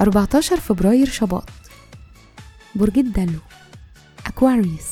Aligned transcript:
أربعتاشر 0.00 0.60
فبراير 0.60 1.10
شباط. 1.10 1.48
برج 2.74 2.98
الدلو 2.98 3.38
أكواريوس. 4.26 4.90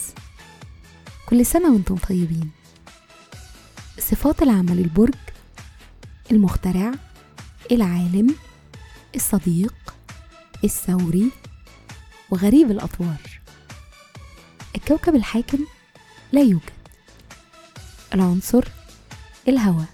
كل 1.26 1.46
سنة 1.46 1.72
وأنتم 1.72 1.96
طيبين. 1.96 2.50
صفات 3.98 4.42
العمل 4.42 4.78
البرج 4.78 5.14
المخترع 6.30 6.92
العالم 7.72 8.34
الصديق 9.14 9.74
الثوري 10.64 11.30
وغريب 12.30 12.70
الأطوار. 12.70 13.40
الكوكب 14.76 15.14
الحاكم 15.14 15.58
لا 16.32 16.40
يوجد. 16.40 16.81
العنصر 18.14 18.64
الهواء. 19.48 19.86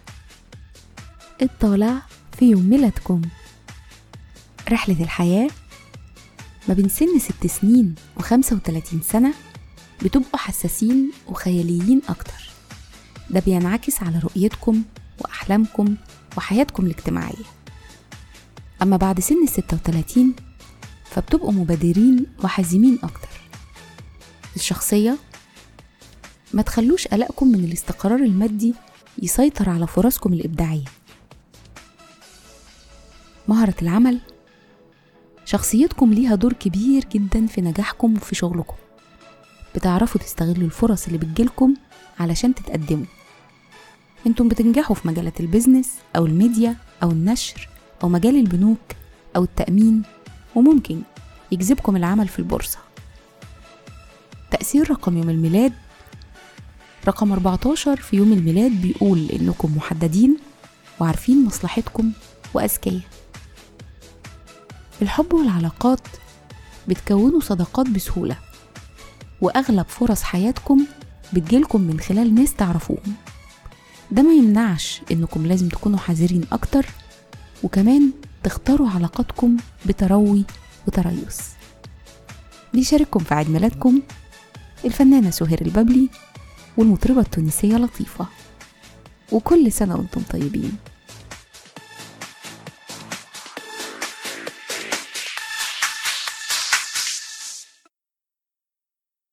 الطالع 1.42 2.02
في 2.38 2.50
يوم 2.50 2.70
ميلادكم. 2.70 3.22
رحلة 4.70 5.02
الحياة 5.02 5.48
ما 6.68 6.74
بين 6.74 6.88
سن 6.88 7.18
ست 7.18 7.46
سنين 7.46 7.94
وخمسة 8.16 8.56
وتلاتين 8.56 9.00
سنة 9.02 9.34
بتبقوا 10.02 10.38
حساسين 10.38 11.12
وخياليين 11.27 12.02
أكتر. 12.08 12.50
ده 13.30 13.41
بينعكس 13.41 14.02
على 14.02 14.19
رؤيتكم 14.19 14.82
وأحلامكم 15.19 15.96
وحياتكم 16.36 16.86
الاجتماعية. 16.86 17.44
أما 18.82 18.96
بعد 18.96 19.20
سن 19.20 19.42
الستة 19.42 19.77
وتلاتين 19.77 20.34
فبتبقوا 21.10 21.52
مبادرين 21.52 22.27
وحازمين 22.44 22.98
أكتر. 23.02 23.28
الشخصية 24.56 25.19
ما 26.52 26.62
تخلوش 26.62 27.08
قلقكم 27.08 27.48
من 27.48 27.64
الاستقرار 27.64 28.18
المادي 28.18 28.74
يسيطر 29.22 29.70
على 29.70 29.86
فرصكم 29.86 30.32
الإبداعية. 30.32 30.84
مهرة 33.48 33.74
العمل 33.82 34.20
شخصيتكم 35.44 36.12
ليها 36.12 36.34
دور 36.34 36.52
كبير 36.52 37.05
جدا 37.12 37.46
في 37.46 37.60
نجاحكم 37.60 38.14
وفي 38.16 38.34
شغلكم. 38.34 38.77
بتعرفوا 39.74 40.20
تستغلوا 40.20 40.64
الفرص 40.66 41.06
اللي 41.06 41.18
بتجيلكم 41.18 41.74
علشان 42.20 42.55
تتقدموا. 42.55 43.06
أنتم 44.27 44.48
بتنجحوا 44.48 44.96
في 44.96 45.08
مجالات 45.08 45.40
ال 45.41 45.46
business 45.46 45.91
أو 46.16 46.27
الميديا 46.27 46.77
أو 47.02 47.10
النشر 47.10 47.68
أو 48.02 48.08
مجال 48.08 48.36
البنوك 48.36 48.78
أو 49.36 49.44
التأمين 49.44 50.02
وممكن 50.55 51.02
يجذبكم 51.52 51.96
العمل 51.96 52.28
في 52.28 52.38
البورصة. 52.38 52.78
تأثير 54.50 54.90
رقم 54.90 55.16
يوم 55.16 55.30
الميلاد 55.30 55.72
رقم 57.09 57.33
14 57.33 57.97
في 57.97 58.17
يوم 58.17 58.33
الميلاد 58.33 58.70
بيقول 58.83 59.28
إنكم 59.31 59.77
محددين 59.77 60.37
وعارفين 61.01 61.45
مصلحتكم 61.47 62.12
وأذكياء 62.55 63.01
الحب 65.03 65.33
والعلاقات 65.34 66.01
بتكونوا 66.89 67.41
صداقات 67.41 67.89
بسهولة 67.89 68.36
وأغلب 69.41 69.86
فرص 69.89 70.23
حياتكم 70.23 70.86
بتجيلكم 71.33 71.81
من 71.81 72.01
خلال 72.01 72.34
ناس 72.34 72.55
تعرفوهم. 72.55 73.14
ده 74.11 74.23
ما 74.23 74.33
يمنعش 74.34 75.01
إنكم 75.12 75.47
لازم 75.47 75.69
تكونوا 75.69 75.98
حذرين 75.98 76.45
أكتر 76.53 76.86
وكمان 77.62 78.11
تختاروا 78.45 78.91
علاقاتكم 78.91 79.56
بتروي 79.86 80.45
وتريث 80.86 81.41
بيشارككم 82.75 83.20
في 83.20 83.34
عيد 83.34 83.51
ميلادكم. 83.51 84.01
الفنانة 84.84 85.31
سهير 85.31 85.62
الببلي 85.62 86.09
والمطربة 86.78 87.20
التونسية 87.20 87.76
لطيفة. 87.76 88.26
وكل 89.32 89.72
سنة 89.72 89.96
وأنتم 89.96 90.22
طيبين. 90.30 90.72